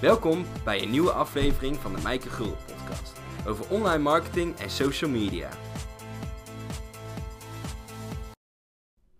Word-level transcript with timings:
Welkom 0.00 0.44
bij 0.64 0.82
een 0.82 0.90
nieuwe 0.90 1.10
aflevering 1.10 1.76
van 1.76 1.94
de 1.94 2.02
Mijke 2.02 2.28
Gul 2.28 2.56
podcast 2.66 3.20
over 3.46 3.70
online 3.70 4.02
marketing 4.02 4.56
en 4.56 4.70
social 4.70 5.10
media. 5.10 5.48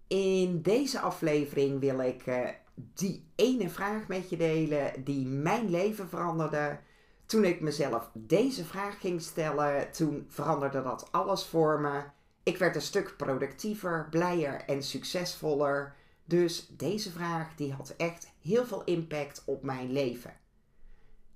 In 0.06 0.62
deze 0.62 1.00
aflevering 1.00 1.80
wil 1.80 2.00
ik 2.00 2.26
uh, 2.26 2.48
die 2.74 3.24
ene 3.34 3.68
vraag 3.68 4.08
met 4.08 4.30
je 4.30 4.36
delen 4.36 5.04
die 5.04 5.26
mijn 5.26 5.70
leven 5.70 6.08
veranderde. 6.08 6.78
Toen 7.26 7.44
ik 7.44 7.60
mezelf 7.60 8.10
deze 8.12 8.64
vraag 8.64 9.00
ging 9.00 9.22
stellen, 9.22 9.92
toen 9.92 10.24
veranderde 10.28 10.82
dat 10.82 11.08
alles 11.10 11.46
voor 11.46 11.80
me. 11.80 12.02
Ik 12.42 12.56
werd 12.56 12.74
een 12.74 12.82
stuk 12.82 13.14
productiever, 13.16 14.06
blijer 14.10 14.62
en 14.66 14.82
succesvoller. 14.82 15.94
Dus 16.24 16.66
deze 16.76 17.10
vraag 17.10 17.54
die 17.54 17.72
had 17.72 17.94
echt 17.96 18.32
heel 18.42 18.64
veel 18.64 18.84
impact 18.84 19.42
op 19.46 19.62
mijn 19.62 19.92
leven. 19.92 20.39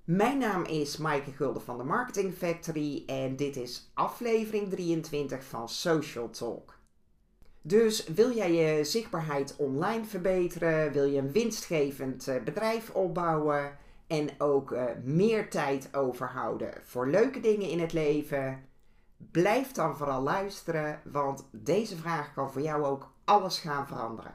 Mijn 0.05 0.37
naam 0.37 0.63
is 0.63 0.97
Maaike 0.97 1.31
Gulden 1.31 1.61
van 1.61 1.77
de 1.77 1.83
Marketing 1.83 2.33
Factory 2.33 3.03
en 3.05 3.35
dit 3.35 3.55
is 3.55 3.91
aflevering 3.93 4.69
23 4.69 5.43
van 5.43 5.69
Social 5.69 6.29
Talk. 6.29 6.79
Dus 7.61 8.07
wil 8.07 8.31
jij 8.31 8.53
je 8.53 8.83
zichtbaarheid 8.83 9.55
online 9.55 10.05
verbeteren, 10.05 10.91
wil 10.91 11.05
je 11.05 11.17
een 11.17 11.31
winstgevend 11.31 12.27
eh, 12.27 12.43
bedrijf 12.43 12.89
opbouwen 12.89 13.77
en 14.07 14.29
ook 14.37 14.71
uh, 14.71 14.83
meer 15.03 15.49
tijd 15.49 15.89
overhouden 15.95 16.73
voor 16.83 17.07
leuke 17.07 17.39
dingen 17.39 17.69
in 17.69 17.79
het 17.79 17.93
leven? 17.93 18.65
Blijf 19.31 19.71
dan 19.71 19.97
vooral 19.97 20.21
luisteren, 20.21 21.01
want 21.03 21.47
deze 21.51 21.97
vraag 21.97 22.33
kan 22.33 22.51
voor 22.51 22.61
jou 22.61 22.83
ook 22.83 23.11
alles 23.23 23.59
gaan 23.59 23.87
veranderen. 23.87 24.33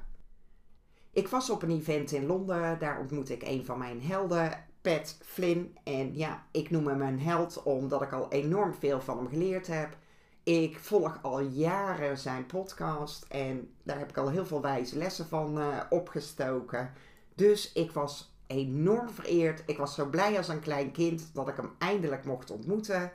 Ik 1.13 1.29
was 1.29 1.51
op 1.51 1.63
een 1.63 1.71
event 1.71 2.13
in 2.13 2.27
Londen, 2.27 2.79
daar 2.79 3.01
ontmoette 3.01 3.33
ik 3.33 3.43
een 3.43 3.65
van 3.65 3.79
mijn 3.79 4.03
helden, 4.03 4.69
Pat 4.81 5.19
Flynn. 5.25 5.77
En 5.85 6.17
ja, 6.17 6.47
ik 6.51 6.71
noem 6.71 6.87
hem 6.87 7.03
een 7.03 7.21
held 7.21 7.63
omdat 7.63 8.03
ik 8.03 8.13
al 8.13 8.31
enorm 8.31 8.75
veel 8.75 9.01
van 9.01 9.17
hem 9.17 9.29
geleerd 9.29 9.67
heb. 9.67 9.97
Ik 10.43 10.79
volg 10.79 11.19
al 11.23 11.41
jaren 11.41 12.19
zijn 12.19 12.47
podcast 12.47 13.25
en 13.29 13.75
daar 13.83 13.99
heb 13.99 14.09
ik 14.09 14.17
al 14.17 14.31
heel 14.31 14.47
veel 14.47 14.61
wijze 14.61 14.99
lessen 14.99 15.27
van 15.27 15.59
uh, 15.59 15.81
opgestoken. 15.91 16.93
Dus 17.35 17.73
ik 17.73 17.91
was 17.91 18.35
enorm 18.47 19.11
vereerd. 19.11 19.63
Ik 19.67 19.77
was 19.77 19.95
zo 19.95 20.07
blij 20.07 20.37
als 20.37 20.49
een 20.49 20.61
klein 20.61 20.93
kind 20.93 21.31
dat 21.35 21.49
ik 21.49 21.57
hem 21.57 21.71
eindelijk 21.79 22.25
mocht 22.25 22.51
ontmoeten. 22.51 23.13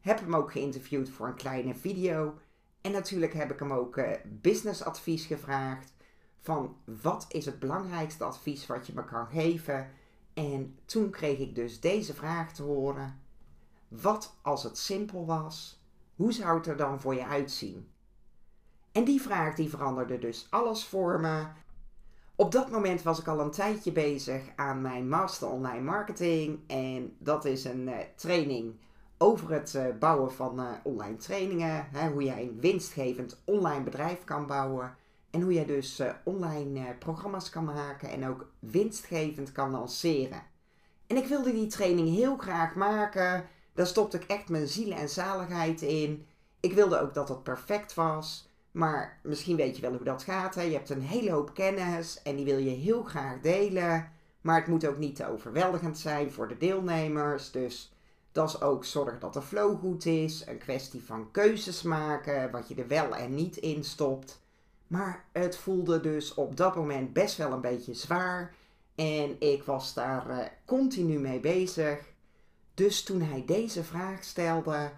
Heb 0.00 0.20
hem 0.20 0.36
ook 0.36 0.52
geïnterviewd 0.52 1.08
voor 1.08 1.26
een 1.26 1.34
kleine 1.34 1.74
video. 1.74 2.34
En 2.80 2.92
natuurlijk 2.92 3.32
heb 3.32 3.52
ik 3.52 3.58
hem 3.58 3.72
ook 3.72 3.96
uh, 3.96 4.10
businessadvies 4.24 5.26
gevraagd. 5.26 5.92
Van 6.40 6.76
wat 7.02 7.26
is 7.28 7.44
het 7.44 7.58
belangrijkste 7.58 8.24
advies 8.24 8.66
wat 8.66 8.86
je 8.86 8.92
me 8.94 9.04
kan 9.04 9.26
geven? 9.26 9.90
En 10.38 10.78
toen 10.84 11.10
kreeg 11.10 11.38
ik 11.38 11.54
dus 11.54 11.80
deze 11.80 12.14
vraag 12.14 12.52
te 12.52 12.62
horen. 12.62 13.20
Wat 13.88 14.36
als 14.42 14.62
het 14.62 14.78
simpel 14.78 15.26
was? 15.26 15.82
Hoe 16.14 16.32
zou 16.32 16.56
het 16.56 16.66
er 16.66 16.76
dan 16.76 17.00
voor 17.00 17.14
je 17.14 17.26
uitzien? 17.26 17.88
En 18.92 19.04
die 19.04 19.20
vraag 19.20 19.54
die 19.54 19.68
veranderde 19.68 20.18
dus 20.18 20.46
alles 20.50 20.84
voor 20.84 21.20
me. 21.20 21.46
Op 22.34 22.52
dat 22.52 22.70
moment 22.70 23.02
was 23.02 23.20
ik 23.20 23.26
al 23.28 23.40
een 23.40 23.50
tijdje 23.50 23.92
bezig 23.92 24.42
aan 24.56 24.80
mijn 24.80 25.08
Master 25.08 25.48
Online 25.48 25.82
Marketing. 25.82 26.60
En 26.66 27.16
dat 27.18 27.44
is 27.44 27.64
een 27.64 27.88
uh, 27.88 27.96
training 28.16 28.74
over 29.16 29.50
het 29.50 29.74
uh, 29.74 29.86
bouwen 29.98 30.32
van 30.32 30.60
uh, 30.60 30.70
online 30.82 31.16
trainingen. 31.16 31.88
Hoe 32.12 32.22
jij 32.22 32.42
een 32.42 32.60
winstgevend 32.60 33.42
online 33.44 33.84
bedrijf 33.84 34.24
kan 34.24 34.46
bouwen. 34.46 34.96
En 35.30 35.40
hoe 35.40 35.52
je 35.52 35.64
dus 35.64 36.00
uh, 36.00 36.10
online 36.24 36.80
uh, 36.80 36.86
programma's 36.98 37.50
kan 37.50 37.64
maken 37.64 38.10
en 38.10 38.28
ook 38.28 38.46
winstgevend 38.58 39.52
kan 39.52 39.70
lanceren. 39.70 40.42
En 41.06 41.16
ik 41.16 41.26
wilde 41.26 41.52
die 41.52 41.66
training 41.66 42.08
heel 42.08 42.36
graag 42.36 42.74
maken. 42.74 43.46
Daar 43.74 43.86
stopte 43.86 44.16
ik 44.16 44.24
echt 44.24 44.48
mijn 44.48 44.68
ziel 44.68 44.92
en 44.92 45.08
zaligheid 45.08 45.82
in. 45.82 46.26
Ik 46.60 46.72
wilde 46.72 47.00
ook 47.00 47.14
dat 47.14 47.28
het 47.28 47.42
perfect 47.42 47.94
was. 47.94 48.48
Maar 48.70 49.20
misschien 49.22 49.56
weet 49.56 49.76
je 49.76 49.82
wel 49.82 49.92
hoe 49.92 50.04
dat 50.04 50.22
gaat. 50.22 50.54
Hè? 50.54 50.62
Je 50.62 50.72
hebt 50.72 50.90
een 50.90 51.02
hele 51.02 51.30
hoop 51.30 51.54
kennis 51.54 52.22
en 52.22 52.36
die 52.36 52.44
wil 52.44 52.58
je 52.58 52.70
heel 52.70 53.02
graag 53.02 53.40
delen. 53.40 54.12
Maar 54.40 54.56
het 54.56 54.66
moet 54.66 54.86
ook 54.86 54.98
niet 54.98 55.16
te 55.16 55.28
overweldigend 55.28 55.98
zijn 55.98 56.32
voor 56.32 56.48
de 56.48 56.56
deelnemers. 56.56 57.50
Dus 57.50 57.92
dat 58.32 58.48
is 58.48 58.60
ook 58.60 58.84
zorg 58.84 59.18
dat 59.18 59.32
de 59.32 59.42
flow 59.42 59.78
goed 59.78 60.06
is. 60.06 60.46
Een 60.46 60.58
kwestie 60.58 61.04
van 61.04 61.30
keuzes 61.30 61.82
maken, 61.82 62.50
wat 62.50 62.68
je 62.68 62.74
er 62.74 62.88
wel 62.88 63.14
en 63.14 63.34
niet 63.34 63.56
in 63.56 63.84
stopt. 63.84 64.40
Maar 64.88 65.24
het 65.32 65.56
voelde 65.56 66.00
dus 66.00 66.34
op 66.34 66.56
dat 66.56 66.76
moment 66.76 67.12
best 67.12 67.36
wel 67.36 67.52
een 67.52 67.60
beetje 67.60 67.94
zwaar. 67.94 68.54
En 68.94 69.40
ik 69.40 69.62
was 69.62 69.94
daar 69.94 70.30
uh, 70.30 70.38
continu 70.64 71.18
mee 71.18 71.40
bezig. 71.40 71.98
Dus 72.74 73.02
toen 73.02 73.20
hij 73.20 73.44
deze 73.46 73.84
vraag 73.84 74.24
stelde: 74.24 74.90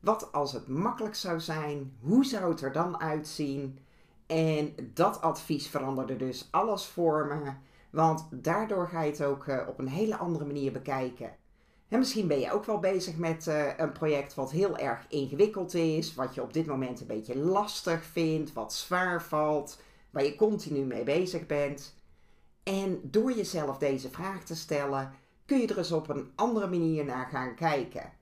wat 0.00 0.32
als 0.32 0.52
het 0.52 0.68
makkelijk 0.68 1.14
zou 1.14 1.40
zijn? 1.40 1.96
Hoe 2.00 2.24
zou 2.24 2.50
het 2.50 2.60
er 2.60 2.72
dan 2.72 3.00
uitzien? 3.00 3.78
En 4.26 4.74
dat 4.94 5.20
advies 5.20 5.68
veranderde 5.68 6.16
dus 6.16 6.48
alles 6.50 6.86
voor 6.86 7.26
me. 7.26 7.52
Want 7.90 8.28
daardoor 8.30 8.88
ga 8.88 9.02
je 9.02 9.10
het 9.10 9.24
ook 9.24 9.46
uh, 9.46 9.68
op 9.68 9.78
een 9.78 9.88
hele 9.88 10.16
andere 10.16 10.44
manier 10.44 10.72
bekijken. 10.72 11.36
En 11.92 11.98
misschien 11.98 12.26
ben 12.26 12.40
je 12.40 12.52
ook 12.52 12.64
wel 12.64 12.78
bezig 12.78 13.16
met 13.16 13.46
uh, 13.46 13.66
een 13.76 13.92
project 13.92 14.34
wat 14.34 14.50
heel 14.50 14.78
erg 14.78 15.06
ingewikkeld 15.08 15.74
is, 15.74 16.14
wat 16.14 16.34
je 16.34 16.42
op 16.42 16.52
dit 16.52 16.66
moment 16.66 17.00
een 17.00 17.06
beetje 17.06 17.36
lastig 17.36 18.04
vindt, 18.04 18.52
wat 18.52 18.74
zwaar 18.74 19.22
valt, 19.22 19.80
waar 20.10 20.24
je 20.24 20.34
continu 20.34 20.84
mee 20.84 21.04
bezig 21.04 21.46
bent. 21.46 21.94
En 22.62 23.00
door 23.02 23.32
jezelf 23.32 23.78
deze 23.78 24.10
vraag 24.10 24.44
te 24.44 24.56
stellen, 24.56 25.12
kun 25.46 25.58
je 25.58 25.66
er 25.66 25.78
eens 25.78 25.92
op 25.92 26.08
een 26.08 26.30
andere 26.34 26.66
manier 26.66 27.04
naar 27.04 27.26
gaan 27.26 27.54
kijken. 27.54 28.12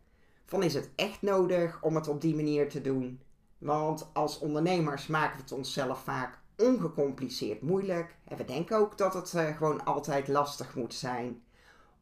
Van 0.46 0.62
is 0.62 0.74
het 0.74 0.90
echt 0.96 1.22
nodig 1.22 1.82
om 1.82 1.94
het 1.94 2.08
op 2.08 2.20
die 2.20 2.34
manier 2.34 2.68
te 2.68 2.80
doen? 2.80 3.20
Want 3.58 4.10
als 4.12 4.38
ondernemers 4.38 5.06
maken 5.06 5.36
we 5.36 5.42
het 5.42 5.52
onszelf 5.52 6.02
vaak 6.02 6.38
ongecompliceerd 6.56 7.62
moeilijk. 7.62 8.16
En 8.24 8.36
we 8.36 8.44
denken 8.44 8.76
ook 8.76 8.98
dat 8.98 9.14
het 9.14 9.32
uh, 9.32 9.56
gewoon 9.56 9.84
altijd 9.84 10.28
lastig 10.28 10.74
moet 10.74 10.94
zijn. 10.94 11.42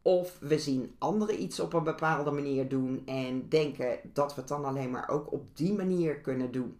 Of 0.02 0.38
we 0.40 0.58
zien 0.58 0.94
anderen 0.98 1.42
iets 1.42 1.60
op 1.60 1.72
een 1.72 1.84
bepaalde 1.84 2.30
manier 2.30 2.68
doen 2.68 3.02
en 3.06 3.48
denken 3.48 3.98
dat 4.12 4.34
we 4.34 4.40
het 4.40 4.48
dan 4.48 4.64
alleen 4.64 4.90
maar 4.90 5.08
ook 5.08 5.32
op 5.32 5.56
die 5.56 5.72
manier 5.72 6.20
kunnen 6.20 6.52
doen. 6.52 6.78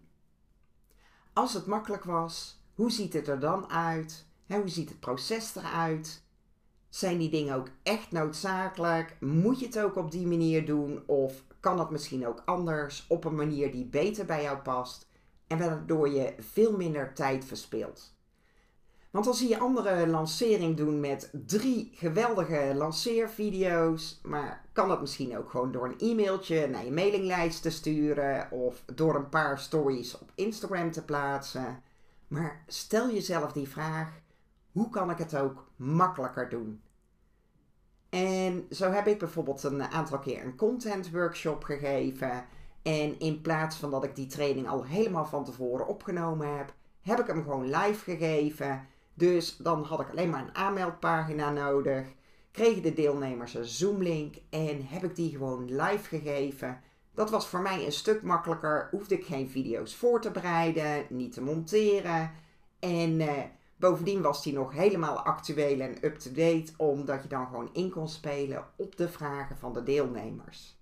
Als 1.33 1.53
het 1.53 1.65
makkelijk 1.65 2.03
was, 2.03 2.59
hoe 2.73 2.91
ziet 2.91 3.13
het 3.13 3.27
er 3.27 3.39
dan 3.39 3.69
uit? 3.69 4.27
hoe 4.47 4.69
ziet 4.69 4.89
het 4.89 4.99
proces 4.99 5.55
eruit? 5.55 6.23
Zijn 6.89 7.17
die 7.17 7.29
dingen 7.29 7.55
ook 7.55 7.67
echt 7.83 8.11
noodzakelijk? 8.11 9.17
Moet 9.19 9.59
je 9.59 9.65
het 9.65 9.79
ook 9.79 9.95
op 9.95 10.11
die 10.11 10.27
manier 10.27 10.65
doen? 10.65 11.03
Of 11.05 11.43
kan 11.59 11.79
het 11.79 11.89
misschien 11.89 12.27
ook 12.27 12.41
anders 12.45 13.05
op 13.07 13.25
een 13.25 13.35
manier 13.35 13.71
die 13.71 13.85
beter 13.85 14.25
bij 14.25 14.41
jou 14.41 14.57
past 14.57 15.07
en 15.47 15.57
waardoor 15.57 16.09
je 16.09 16.33
veel 16.39 16.77
minder 16.77 17.13
tijd 17.13 17.45
verspilt? 17.45 18.13
Want 19.09 19.25
dan 19.25 19.33
zie 19.33 19.49
je 19.49 19.59
andere 19.59 20.07
lancering 20.07 20.77
doen 20.77 20.99
met 20.99 21.29
drie 21.45 21.91
geweldige 21.93 22.71
lanceervideo's. 22.75 24.19
Maar 24.23 24.65
kan 24.73 24.91
het 24.91 25.01
misschien 25.01 25.37
ook 25.37 25.49
gewoon 25.49 25.71
door 25.71 25.85
een 25.85 26.09
e-mailtje 26.09 26.67
naar 26.67 26.85
je 26.85 26.91
mailinglijst 26.91 27.61
te 27.61 27.69
sturen. 27.69 28.51
Of 28.51 28.83
door 28.93 29.15
een 29.15 29.29
paar 29.29 29.59
stories 29.59 30.17
op 30.19 30.31
Instagram 30.35 30.91
te 30.91 31.05
plaatsen. 31.05 31.83
Maar 32.27 32.63
stel 32.67 33.11
jezelf 33.11 33.51
die 33.51 33.69
vraag: 33.69 34.21
hoe 34.71 34.89
kan 34.89 35.09
ik 35.09 35.17
het 35.17 35.37
ook 35.37 35.67
makkelijker 35.75 36.49
doen? 36.49 36.81
En 38.09 38.65
zo 38.71 38.91
heb 38.91 39.07
ik 39.07 39.19
bijvoorbeeld 39.19 39.63
een 39.63 39.81
aantal 39.81 40.19
keer 40.19 40.43
een 40.43 40.55
content 40.55 41.11
workshop 41.11 41.63
gegeven. 41.63 42.45
En 42.81 43.19
in 43.19 43.41
plaats 43.41 43.75
van 43.75 43.91
dat 43.91 44.03
ik 44.03 44.15
die 44.15 44.27
training 44.27 44.67
al 44.67 44.85
helemaal 44.85 45.25
van 45.25 45.43
tevoren 45.43 45.87
opgenomen 45.87 46.57
heb, 46.57 46.73
heb 47.01 47.19
ik 47.19 47.27
hem 47.27 47.43
gewoon 47.43 47.65
live 47.65 48.03
gegeven. 48.03 48.87
Dus 49.19 49.57
dan 49.57 49.83
had 49.83 49.99
ik 49.99 50.09
alleen 50.09 50.29
maar 50.29 50.41
een 50.41 50.55
aanmeldpagina 50.55 51.51
nodig. 51.51 52.07
Kregen 52.51 52.81
de 52.81 52.93
deelnemers 52.93 53.53
een 53.53 53.65
Zoom-link 53.65 54.35
en 54.49 54.85
heb 54.85 55.03
ik 55.03 55.15
die 55.15 55.31
gewoon 55.31 55.75
live 55.75 56.07
gegeven. 56.07 56.81
Dat 57.13 57.29
was 57.29 57.47
voor 57.47 57.59
mij 57.59 57.85
een 57.85 57.91
stuk 57.91 58.21
makkelijker. 58.21 58.87
Hoefde 58.91 59.15
ik 59.15 59.25
geen 59.25 59.49
video's 59.49 59.95
voor 59.95 60.21
te 60.21 60.31
bereiden, 60.31 61.05
niet 61.09 61.33
te 61.33 61.41
monteren. 61.41 62.31
En 62.79 63.21
eh, 63.21 63.43
bovendien 63.75 64.21
was 64.21 64.43
die 64.43 64.53
nog 64.53 64.71
helemaal 64.71 65.19
actueel 65.19 65.79
en 65.79 66.05
up-to-date, 66.05 66.71
omdat 66.77 67.23
je 67.23 67.29
dan 67.29 67.45
gewoon 67.45 67.69
in 67.73 67.89
kon 67.89 68.09
spelen 68.09 68.67
op 68.75 68.97
de 68.97 69.09
vragen 69.09 69.57
van 69.57 69.73
de 69.73 69.83
deelnemers. 69.83 70.77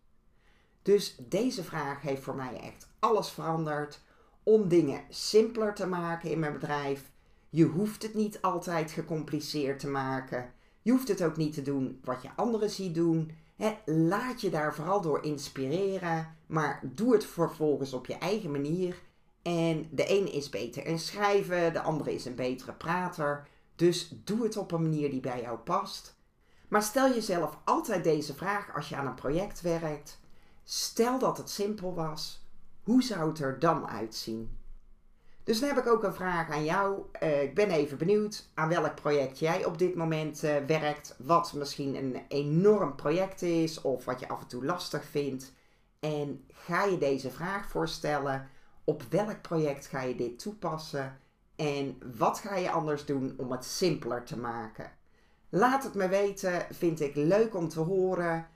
Dus 0.82 1.16
deze 1.30 1.64
vraag 1.64 2.02
heeft 2.02 2.24
voor 2.24 2.36
mij 2.36 2.60
echt 2.60 2.90
alles 3.00 3.30
veranderd 3.30 4.02
om 4.44 4.68
dingen 4.68 5.02
simpeler 5.10 5.74
te 5.74 5.88
maken 5.88 6.32
in 6.32 6.40
mijn 6.40 6.54
bedrijf 6.54 7.16
je 7.50 7.66
hoeft 7.66 8.04
het 8.04 8.14
niet 8.14 8.42
altijd 8.42 8.92
gecompliceerd 8.92 9.80
te 9.80 9.88
maken. 9.88 10.52
Je 10.82 10.92
hoeft 10.92 11.08
het 11.08 11.24
ook 11.24 11.38
niet 11.38 11.54
te 11.54 11.62
doen 11.62 12.00
wat 12.04 12.22
je 12.22 12.30
anderen 12.36 12.70
ziet 12.70 12.96
doen. 12.96 13.32
laat 13.86 14.42
je 14.42 14.50
daar 14.50 14.76
vooral 14.76 15.02
door 15.02 15.24
inspireren, 15.24 16.36
maar 16.46 16.80
doe 16.84 17.14
het 17.14 17.26
vervolgens 17.26 17.94
op 17.94 18.06
je 18.06 18.18
eigen 18.18 18.52
manier. 18.52 19.02
En 19.42 19.88
de 19.92 20.12
een 20.12 20.32
is 20.32 20.50
beter 20.50 20.86
in 20.86 21.00
schrijven, 21.00 21.74
de 21.74 21.82
andere 21.82 22.14
is 22.14 22.26
een 22.26 22.36
betere 22.36 22.74
prater. 22.74 23.48
Dus 23.76 24.14
doe 24.24 24.44
het 24.44 24.58
op 24.58 24.72
een 24.72 24.82
manier 24.82 25.10
die 25.10 25.20
bij 25.20 25.42
jou 25.42 25.58
past. 25.58 26.16
Maar 26.68 26.84
stel 26.84 27.14
jezelf 27.14 27.58
altijd 27.66 28.04
deze 28.04 28.34
vraag 28.34 28.76
als 28.76 28.90
je 28.90 28.96
aan 28.96 29.08
een 29.08 29.16
project 29.16 29.62
werkt. 29.62 30.20
Stel 30.64 31.20
dat 31.20 31.38
het 31.38 31.50
simpel 31.50 31.94
was, 31.94 32.46
hoe 32.84 33.04
zou 33.04 33.30
het 33.30 33.40
er 33.40 33.60
dan 33.60 33.88
uitzien? 33.88 34.58
Dus 35.48 35.60
dan 35.60 35.70
heb 35.70 35.78
ik 35.78 35.92
ook 35.92 36.04
een 36.04 36.14
vraag 36.14 36.50
aan 36.50 36.64
jou. 36.64 37.02
Uh, 37.24 37.42
ik 37.42 37.56
ben 37.56 37.70
even 37.70 37.98
benieuwd 37.98 38.50
aan 38.54 38.70
welk 38.70 38.96
project 38.96 39.40
jij 39.40 39.66
op 39.66 39.78
dit 39.78 39.96
moment 39.96 40.44
uh, 40.44 40.56
werkt. 40.58 41.16
Wat 41.18 41.54
misschien 41.54 41.96
een 41.96 42.22
enorm 42.28 42.96
project 42.96 43.42
is 43.42 43.82
of 43.82 44.06
wat 44.06 44.20
je 44.20 44.28
af 44.28 44.42
en 44.42 44.48
toe 44.48 44.66
lastig 44.66 45.04
vindt. 45.06 45.54
En 46.00 46.46
ga 46.48 46.86
je 46.86 46.98
deze 46.98 47.32
vraag 47.32 47.70
voorstellen? 47.70 48.50
Op 48.84 49.04
welk 49.10 49.42
project 49.42 49.88
ga 49.88 50.02
je 50.02 50.16
dit 50.16 50.40
toepassen? 50.40 51.20
En 51.56 51.98
wat 52.18 52.40
ga 52.40 52.56
je 52.56 52.72
anders 52.72 53.06
doen 53.06 53.34
om 53.38 53.52
het 53.52 53.66
simpeler 53.66 54.24
te 54.24 54.38
maken? 54.38 54.92
Laat 55.50 55.84
het 55.84 55.94
me 55.94 56.08
weten, 56.08 56.68
vind 56.72 57.00
ik 57.00 57.16
leuk 57.16 57.56
om 57.56 57.68
te 57.68 57.80
horen. 57.80 58.48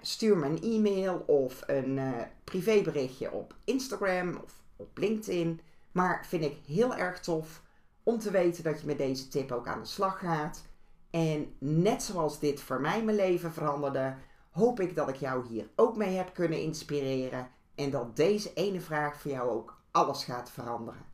stuur 0.00 0.36
me 0.36 0.46
een 0.46 0.62
e-mail 0.62 1.24
of 1.26 1.62
een 1.66 1.96
uh, 1.96 2.12
privéberichtje 2.44 3.32
op 3.32 3.54
Instagram 3.64 4.40
of 4.44 4.62
op 4.76 4.98
LinkedIn. 4.98 5.60
Maar 5.94 6.26
vind 6.26 6.44
ik 6.44 6.56
heel 6.66 6.94
erg 6.94 7.20
tof 7.20 7.62
om 8.02 8.18
te 8.18 8.30
weten 8.30 8.64
dat 8.64 8.80
je 8.80 8.86
met 8.86 8.98
deze 8.98 9.28
tip 9.28 9.52
ook 9.52 9.66
aan 9.66 9.80
de 9.80 9.86
slag 9.86 10.18
gaat. 10.18 10.64
En 11.10 11.54
net 11.58 12.02
zoals 12.02 12.38
dit 12.38 12.60
voor 12.60 12.80
mij 12.80 13.04
mijn 13.04 13.16
leven 13.16 13.52
veranderde, 13.52 14.14
hoop 14.50 14.80
ik 14.80 14.94
dat 14.94 15.08
ik 15.08 15.16
jou 15.16 15.46
hier 15.46 15.68
ook 15.76 15.96
mee 15.96 16.16
heb 16.16 16.34
kunnen 16.34 16.60
inspireren. 16.60 17.48
En 17.74 17.90
dat 17.90 18.16
deze 18.16 18.52
ene 18.52 18.80
vraag 18.80 19.20
voor 19.20 19.30
jou 19.30 19.50
ook 19.50 19.82
alles 19.90 20.24
gaat 20.24 20.50
veranderen. 20.50 21.04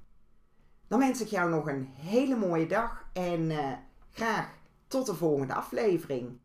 Dan 0.88 0.98
wens 0.98 1.20
ik 1.20 1.28
jou 1.28 1.50
nog 1.50 1.68
een 1.68 1.88
hele 1.94 2.36
mooie 2.36 2.66
dag 2.66 3.04
en 3.12 3.50
uh, 3.50 3.72
graag 4.10 4.48
tot 4.86 5.06
de 5.06 5.14
volgende 5.14 5.54
aflevering. 5.54 6.38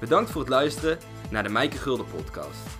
Bedankt 0.00 0.30
voor 0.30 0.40
het 0.40 0.50
luisteren 0.50 0.98
naar 1.30 1.42
de 1.42 1.48
Mijke 1.48 1.76
Gulden 1.76 2.06
podcast. 2.06 2.78